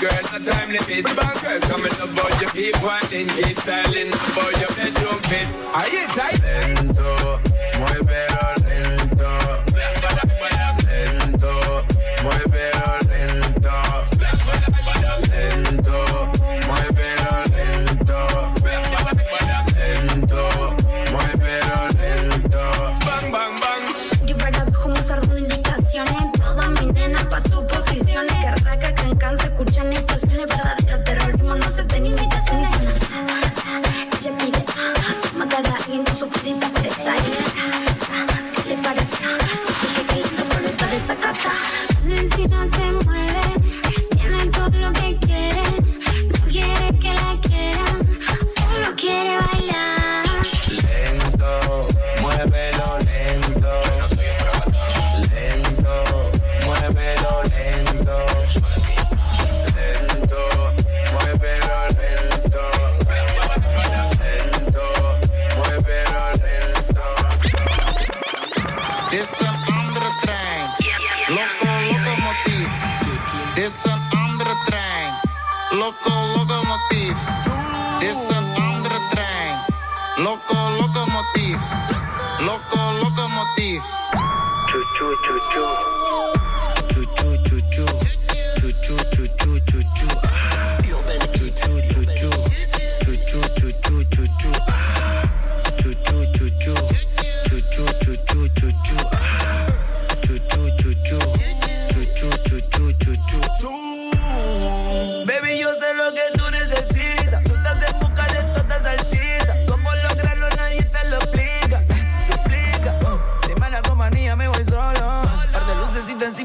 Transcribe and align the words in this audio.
girl, 0.00 0.22
no 0.32 0.38
time 0.50 0.70
limit. 0.70 1.04
But 1.04 1.16
bang 1.16 1.36
girl, 1.42 1.60
coming 1.60 1.96
about 2.00 2.40
you. 2.40 2.48
keep 2.48 2.76
whining, 2.82 3.28
keep 3.28 3.56
styling 3.58 4.08
about 4.08 4.52
your 4.60 4.72
bedroom 4.76 5.20
fit. 5.28 5.48
Are 5.72 5.88
you 5.88 6.06
tight? 6.08 6.45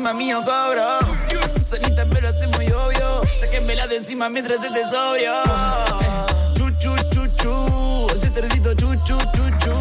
encima 0.02 0.14
mío 0.14 0.44
cobro. 0.44 1.00
Sus 1.54 1.64
cenitas 1.70 2.08
me 2.08 2.20
lo 2.22 2.30
hace 2.30 2.48
muy 2.48 2.66
obvio. 2.72 3.22
Sáquenmela 3.40 3.86
de 3.86 3.98
encima 3.98 4.30
mientras 4.30 4.58
yo 4.64 4.74
te 4.74 4.84
sobrio. 4.90 5.32
Chu, 6.56 6.72
chu, 6.80 6.96
chu, 7.12 7.28
chu. 7.38 8.08
Ese 8.16 8.32
tercito 8.32 8.74
chu, 8.74 8.96
chu, 9.06 9.18
chu, 9.34 9.44
chu. 9.60 9.76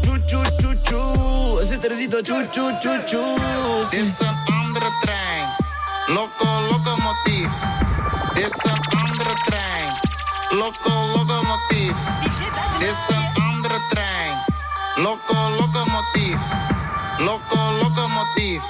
Chu, 0.00 0.18
chu, 0.26 0.42
chu, 0.58 0.74
chu. 0.84 1.60
Ese 1.60 1.76
tercito 1.78 2.22
chu, 2.22 2.46
chu, 2.50 2.72
chu, 2.80 2.90
chu. 3.04 3.22
Sí. 3.90 3.98
This 3.98 4.22
an 4.22 4.34
undertrain. 4.48 5.48
Loco, 6.08 6.46
locomotive. 6.70 7.52
This 8.34 8.54
an 8.64 8.80
undertrain. 9.04 9.92
Loco, 10.52 10.92
locomotive. 11.14 11.94
This 12.80 13.10
an 13.10 13.22
undertrain. 13.36 14.34
Loco, 14.96 15.50
locomotive. 15.58 16.83
Loco, 17.20 17.56
locomotive. 17.80 18.62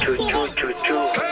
Chuchu, 0.00 0.48
chuchu. 0.56 1.27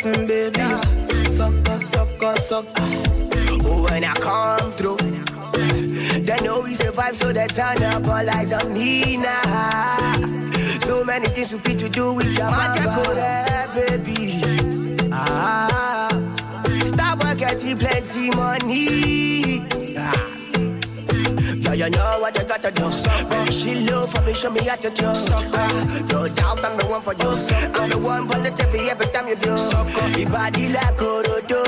From 0.00 0.26
baby. 0.26 0.60
Sucker, 1.30 1.80
sucker, 1.80 2.36
sucker. 2.36 2.72
Oh, 3.64 3.86
when 3.88 4.04
I 4.04 4.14
come 4.14 4.70
through, 4.72 4.96
they 4.96 6.36
know 6.42 6.60
we 6.60 6.74
survive, 6.74 7.16
so 7.16 7.32
they 7.32 7.46
turn 7.48 7.82
up 7.82 8.06
all 8.06 8.30
eyes 8.30 8.52
on 8.52 8.72
me 8.72 9.16
now. 9.18 10.12
So 10.82 11.04
many 11.04 11.28
things 11.28 11.52
we 11.52 11.58
fit 11.60 11.78
to 11.80 11.88
do 11.88 12.12
with 12.14 12.36
your 12.36 12.50
magic, 12.50 12.84
go 12.84 13.14
there, 13.14 13.68
baby. 13.74 14.40
Ah, 15.12 16.08
stop 16.86 17.20
getting 17.36 17.76
plenty 17.76 18.30
money. 18.30 19.89
So 21.70 21.76
you 21.76 21.88
know 21.88 22.18
what 22.18 22.34
you 22.36 22.42
gotta 22.42 22.68
do. 22.72 22.82
When 22.82 23.46
she 23.52 23.76
look 23.86 24.10
for 24.10 24.20
me, 24.22 24.34
show 24.34 24.50
me 24.50 24.58
how 24.64 24.74
to 24.74 24.90
do. 24.90 25.02
No 25.06 26.26
doubt 26.34 26.64
I'm 26.64 26.76
the 26.76 26.84
one 26.90 27.00
for 27.00 27.12
you. 27.14 27.30
I'm 27.78 27.88
the 27.88 27.96
one 27.96 28.26
for 28.26 28.38
the 28.40 28.50
TV 28.50 28.88
every 28.88 29.06
time 29.14 29.28
you 29.28 29.36
do. 29.36 29.50
Your 30.18 30.28
body 30.30 30.68
like 30.74 30.98
Orodo. 30.98 31.62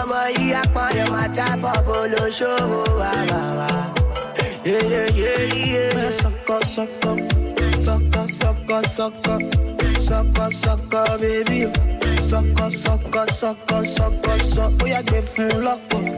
ọmọ 0.00 0.20
yìí 0.36 0.52
apọ̀dé 0.62 1.02
máa 1.12 1.28
dábọ̀ 1.36 1.76
bó 1.86 1.96
ló 2.12 2.22
Yeah 4.64 4.82
yeah 4.92 5.08
yeah 5.20 5.94
wá. 5.96 6.04
Sọkọ 6.20 6.56
sọkọ 6.74 7.12
sọkọ 7.86 8.22
sọkọ 8.40 8.78
sọkọ 8.96 9.34
sọkọ 10.08 10.44
sọkọ 10.62 11.00
baby 11.20 11.58
o 11.66 11.70
sọkọ 12.30 12.66
sọkọ 12.84 13.22
sọkọ 13.40 13.76
sọkọ 13.96 14.32
sọ 14.52 14.64
ó 14.82 14.84
yàgbé 14.92 15.18
fún 15.32 15.50
lọ́pọ̀. 15.66 16.17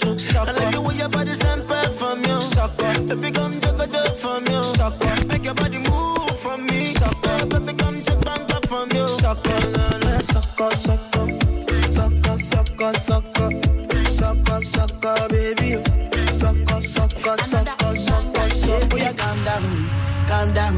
dance. 0.00 0.22
Sucker. 0.24 0.50
I 0.50 0.52
like 0.64 0.74
the 0.74 0.80
way 0.80 0.94
your 0.96 1.08
body 1.08 1.34
sample 1.34 1.76
from 1.98 2.18
you. 2.24 2.40
sucker, 2.40 2.92
Baby, 3.06 3.30
come 3.30 3.60
take 3.60 3.80
a 3.80 3.86
dip 3.86 4.16
from 4.18 4.44
you. 4.46 4.62
sucker, 4.62 5.26
Make 5.26 5.44
your 5.44 5.54
body 5.54 5.78
move 5.78 6.38
from 6.40 6.66
me. 6.66 6.86
Sucker. 6.86 7.46
Baby, 7.46 7.72
come 7.78 8.02
take 8.02 8.20
bang 8.24 8.50
up 8.52 8.66
from 8.66 8.88
you. 8.92 9.08
sucker. 9.08 9.60
Man, 10.04 10.22
sucker, 10.22 10.70
sucker, 10.76 11.26
sucker, 11.96 12.38
sucker, 12.38 12.92
sucker, 13.06 13.50
sucker, 14.10 14.60
sucker, 14.62 15.28
baby. 15.30 15.82
Sucker, 16.40 16.80
sucker, 16.82 17.36
sucker, 17.38 17.94
sucker, 17.96 18.48
sucker. 18.48 18.96
Yeah, 18.98 19.12
calm 19.12 19.44
down, 19.44 19.64
calm 20.28 20.52
down. 20.54 20.76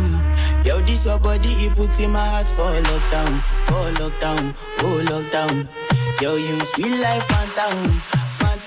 Yo, 0.65 0.79
this 0.81 1.05
your 1.07 1.19
body, 1.21 1.49
it 1.65 1.75
puts 1.75 1.99
in 2.01 2.11
my 2.13 2.19
heart 2.19 2.49
for 2.49 2.63
lockdown, 2.89 3.43
for 3.67 3.87
lockdown, 4.01 4.55
oh 4.81 5.03
lockdown. 5.07 5.69
Yo, 6.21 6.35
you 6.37 6.59
sweet 6.61 6.99
life, 7.01 7.23
phantom, 7.25 7.93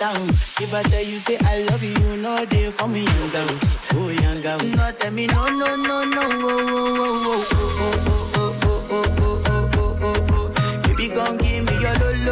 phantom. 0.01 0.29
If 0.59 0.73
I 0.73 0.81
tell 0.83 1.03
you 1.03 1.19
say 1.19 1.37
I 1.43 1.63
love 1.63 1.83
you, 1.83 2.17
know 2.17 2.45
they 2.45 2.71
for 2.71 2.87
me, 2.87 3.03
young 3.03 3.29
girl, 3.29 3.47
oh 3.93 4.09
young 4.09 4.41
girl. 4.41 4.57
No, 4.75 4.91
tell 4.97 5.11
me 5.11 5.27
no, 5.27 5.43
no, 5.49 5.75
no, 5.75 6.03
no, 6.03 6.21
oh, 6.21 6.65
oh, 7.01 7.45
oh, 7.53 7.77
oh, 7.81 8.35
oh, 8.35 8.57
oh, 8.61 8.75
oh, 8.91 8.91
oh, 8.91 9.05
oh, 9.11 9.21
oh, 9.21 9.39
oh, 9.45 9.69
oh, 9.75 9.97
oh, 10.01 10.53
oh. 10.57 10.81
Baby, 10.83 11.07
gon' 11.13 11.37
give 11.37 11.65
me 11.65 11.73
your 11.79 11.95
lo, 12.25 12.30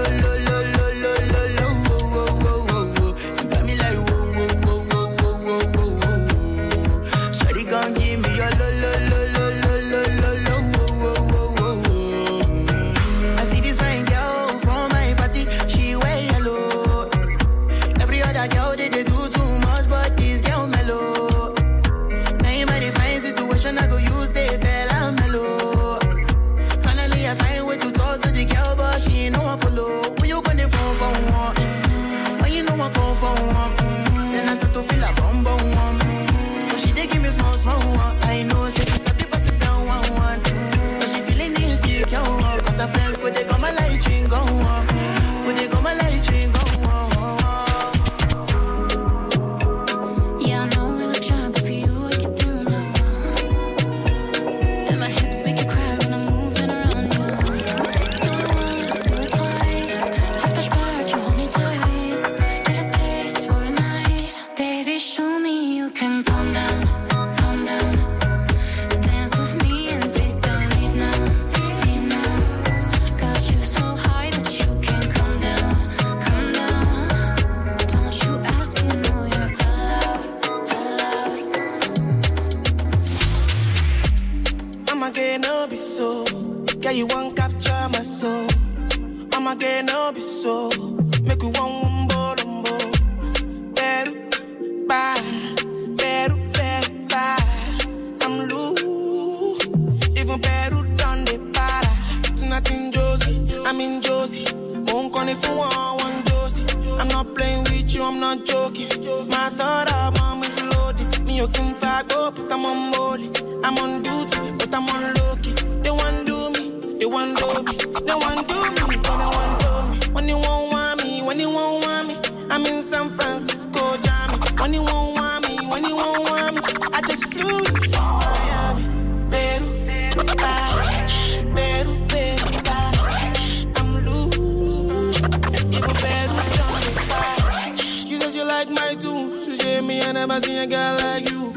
See 140.41 140.57
a 140.57 140.65
girl 140.65 140.95
like 140.99 141.29
you. 141.29 141.53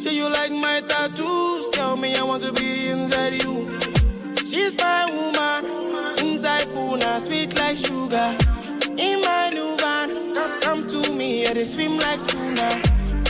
Say 0.00 0.14
you 0.14 0.30
like 0.30 0.50
my 0.50 0.80
tattoos. 0.86 1.68
Tell 1.70 1.96
me 1.96 2.16
I 2.16 2.22
want 2.22 2.42
to 2.42 2.52
be 2.52 2.88
inside 2.88 3.42
you. 3.42 3.68
She's 4.46 4.74
my 4.78 5.04
woman. 5.06 6.18
Inside 6.18 6.72
Puna, 6.72 7.20
sweet 7.20 7.54
like 7.56 7.76
sugar. 7.76 8.34
In 8.96 9.20
my 9.20 9.50
new 9.52 9.76
van, 9.76 10.34
come, 10.34 10.60
come 10.60 10.88
to 10.88 11.14
me, 11.14 11.42
yeah, 11.42 11.52
they 11.52 11.64
swim 11.64 11.98
like 11.98 12.26
tuna. 12.28 12.68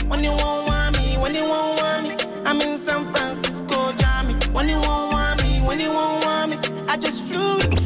When 0.07 0.23
you 0.23 0.31
won't 0.31 0.67
want 0.67 0.97
me, 0.97 1.17
when 1.17 1.35
you 1.35 1.45
won't 1.45 1.81
want 1.81 2.03
me, 2.03 2.43
I'm 2.45 2.61
in 2.61 2.77
San 2.77 3.11
Francisco, 3.13 3.91
Johnny. 3.93 4.33
When 4.53 4.69
you 4.69 4.79
won't 4.79 5.11
want 5.11 5.43
me, 5.43 5.59
when 5.61 5.79
you 5.79 5.91
won't 5.91 6.25
want 6.25 6.51
me, 6.51 6.57
I 6.87 6.95
just 6.97 7.21
flew. 7.23 7.78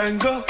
can 0.00 0.16
go. 0.16 0.49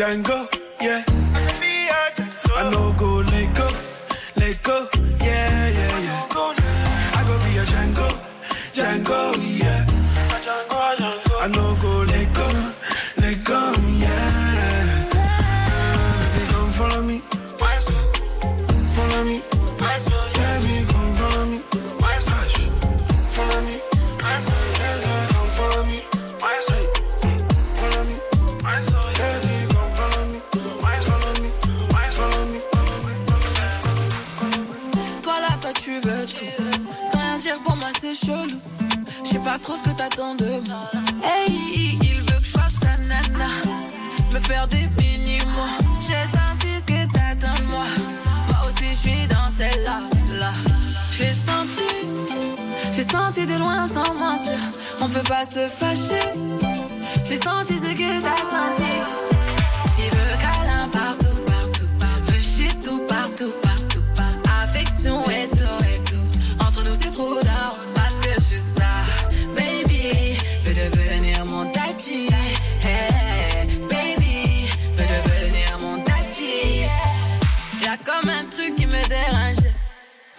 Django, 0.00 0.48
yeah. 0.80 1.04
I, 1.34 1.44
can 1.44 1.60
be 1.60 1.88
a 1.88 2.00
Django. 2.16 2.56
I 2.56 2.70
know 2.70 2.92
go 2.96 3.16
let 3.16 3.54
go, 3.54 3.68
let 4.36 4.62
go. 4.62 4.99
Je 38.12 39.28
sais 39.28 39.38
pas 39.38 39.56
trop 39.62 39.76
ce 39.76 39.84
que 39.84 39.96
t'attends 39.96 40.34
de 40.34 40.60
moi. 40.66 40.90
Hey, 41.22 41.96
il 42.02 42.20
veut 42.22 42.40
que 42.40 42.44
je 42.44 42.50
fasse 42.50 42.74
sa 42.80 42.96
nana. 42.96 43.50
Me 44.32 44.40
faire 44.40 44.66
des 44.66 44.88
mini-mois. 44.98 45.78
J'ai 46.00 46.24
senti 46.36 46.80
ce 46.80 46.86
que 46.86 47.12
t'attends 47.12 47.62
de 47.62 47.68
moi. 47.68 47.84
Moi 48.48 48.68
aussi, 48.68 48.88
je 48.90 48.98
suis 48.98 49.28
dans 49.28 49.48
celle-là. 49.56 50.00
Là. 50.40 50.50
J'ai 51.12 51.32
senti, 51.32 51.84
j'ai 52.92 53.04
senti 53.04 53.46
de 53.46 53.54
loin 53.54 53.86
sans 53.86 54.12
mentir. 54.14 54.58
On 55.00 55.08
peut 55.08 55.28
pas 55.28 55.44
se 55.44 55.68
fâcher. 55.68 56.32
J'ai 57.28 57.36
senti 57.36 57.76
ce 57.76 57.94
que 57.94 58.22
t'as 58.22 58.36
senti. 58.50 59.29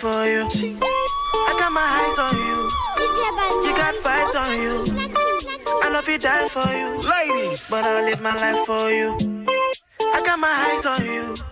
for 0.00 0.24
you. 0.24 0.48
I 0.48 1.56
got 1.58 1.72
my 1.72 1.84
eyes 1.84 2.18
on 2.18 2.34
you. 2.34 2.58
You 3.66 3.76
got 3.76 3.94
vibes 3.96 4.34
on 4.34 4.52
you. 4.56 4.74
I 5.82 5.90
know 5.92 5.98
if 5.98 6.08
you 6.08 6.18
die 6.18 6.48
for 6.48 6.64
you. 6.72 7.00
Ladies. 7.06 7.68
But 7.68 7.84
I'll 7.84 8.04
live 8.04 8.22
my 8.22 8.34
life 8.34 8.64
for 8.64 8.90
you. 8.90 9.14
I 10.00 10.22
got 10.24 10.38
my 10.38 10.48
eyes 10.48 10.86
on 10.86 11.04
you. 11.04 11.49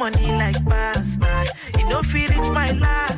Money 0.00 0.32
like 0.32 0.64
bastard. 0.64 1.50
You 1.78 1.86
know, 1.90 2.00
feel 2.00 2.30
reach 2.30 2.50
my 2.52 2.72
last 2.72 3.09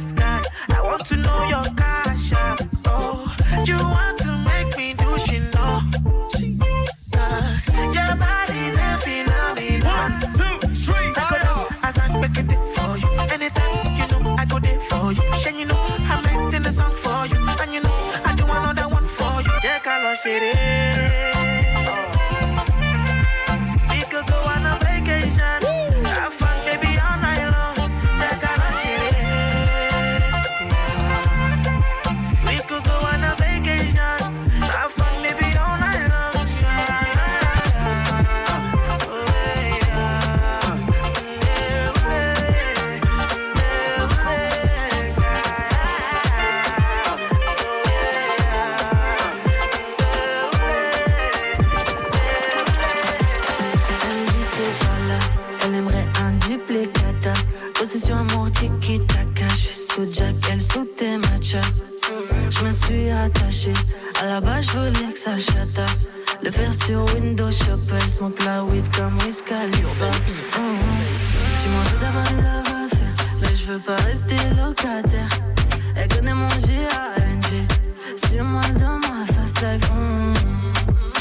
Possession 57.92 58.16
amour 58.16 58.50
tiki 58.52 59.00
taka, 59.00 59.48
je 59.50 59.54
suis 59.54 59.74
sous 59.74 60.10
Jack, 60.10 60.34
elle 60.50 60.62
sous 60.62 60.86
tes 60.96 61.18
matchas. 61.18 61.60
Je 62.48 62.64
me 62.64 62.72
suis 62.72 63.10
attachée, 63.10 63.74
à 64.18 64.24
la 64.24 64.40
base 64.40 64.64
je 64.72 64.78
voulais 64.78 65.12
que 65.12 65.18
ça 65.18 65.36
chata. 65.36 65.84
Le 66.42 66.50
faire 66.50 66.72
sur 66.72 67.04
Windows 67.14 67.50
Shop, 67.50 67.82
elle 67.94 68.08
smoke 68.08 68.42
la 68.46 68.64
weed 68.64 68.86
comme 68.96 69.18
Wiz 69.18 69.42
Khalifa. 69.42 70.10
Tu 70.24 71.68
m'en 71.68 71.82
veux 71.82 71.98
d'avoir 72.00 72.24
des 72.28 72.36
love 72.36 72.72
à 72.72 72.96
faire, 72.96 73.26
mais 73.42 73.54
je 73.54 73.64
veux 73.66 73.78
pas 73.80 73.96
rester 73.96 74.36
locataire. 74.56 75.28
Elle 75.94 76.08
connaît 76.08 76.32
mon 76.32 76.48
G.A.N.G. 76.48 78.26
Sur 78.26 78.44
moi 78.44 78.62
dans 78.80 79.00
ma 79.00 79.26
fast 79.26 79.60
life. 79.60 79.90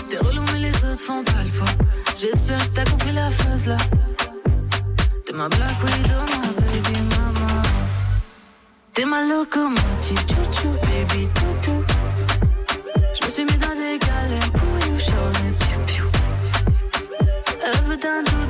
T'es 0.09 0.19
relou 0.19 0.43
mais 0.53 0.59
les 0.59 0.75
autres 0.85 1.01
font 1.01 1.21
pas 1.21 1.43
le 1.43 1.49
poids 1.49 1.67
J'espère 2.17 2.59
que 2.59 2.75
t'as 2.75 2.85
compris 2.85 3.11
la 3.11 3.29
phrase 3.29 3.65
là 3.65 3.77
T'es 5.25 5.33
ma 5.33 5.49
black 5.49 5.75
widow, 5.83 6.37
ma 6.41 6.60
T'es 8.93 9.05
ma 9.05 9.21
locomotive, 9.23 10.19
chouchou, 10.27 10.69
baby 10.83 11.25
toutou 11.33 11.85
Je 13.13 13.25
me 13.25 13.29
suis 13.29 13.45
mis 13.45 13.57
dans 13.57 13.69
des 13.69 13.97
galères 13.97 14.51
pour 14.51 14.85
you, 14.85 14.97
les 15.43 15.51
piou 15.51 15.79
piou. 15.87 16.07
Elle 17.63 17.81
veut 17.85 17.95
d'un 17.95 18.21
doudou, 18.23 18.40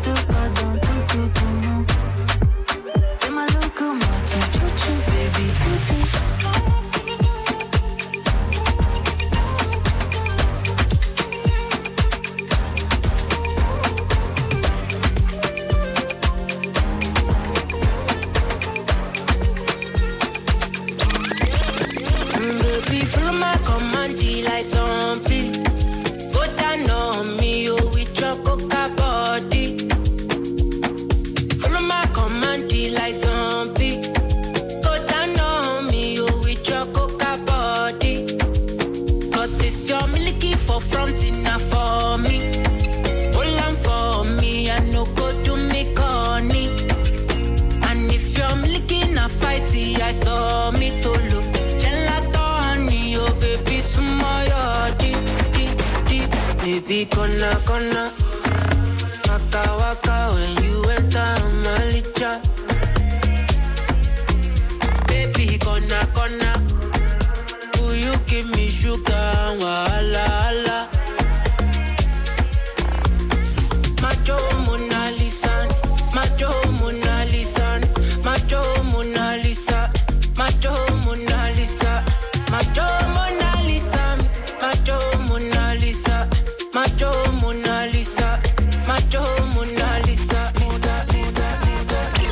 y 57.01 57.05
con 57.07 57.39
la 57.39 57.57
cona. 57.65 58.11
Vaca. 59.79 60.60